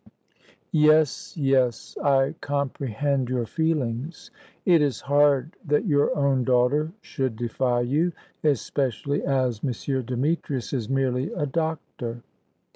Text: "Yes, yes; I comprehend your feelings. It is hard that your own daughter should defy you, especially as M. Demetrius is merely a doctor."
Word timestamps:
"Yes, 0.71 1.37
yes; 1.37 1.95
I 2.03 2.33
comprehend 2.41 3.29
your 3.29 3.45
feelings. 3.45 4.31
It 4.65 4.81
is 4.81 5.01
hard 5.01 5.55
that 5.63 5.85
your 5.85 6.17
own 6.17 6.43
daughter 6.43 6.93
should 7.03 7.35
defy 7.35 7.81
you, 7.81 8.11
especially 8.43 9.23
as 9.23 9.61
M. 9.63 10.01
Demetrius 10.03 10.73
is 10.73 10.89
merely 10.89 11.31
a 11.33 11.45
doctor." 11.45 12.23